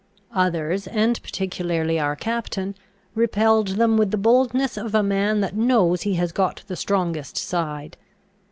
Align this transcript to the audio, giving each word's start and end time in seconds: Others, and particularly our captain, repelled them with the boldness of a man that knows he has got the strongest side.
Others, 0.33 0.87
and 0.87 1.21
particularly 1.21 1.99
our 1.99 2.15
captain, 2.15 2.73
repelled 3.13 3.67
them 3.77 3.97
with 3.97 4.09
the 4.09 4.17
boldness 4.17 4.75
of 4.75 4.95
a 4.95 5.03
man 5.03 5.41
that 5.41 5.55
knows 5.55 6.01
he 6.01 6.15
has 6.15 6.31
got 6.31 6.63
the 6.65 6.75
strongest 6.75 7.37
side. 7.37 7.97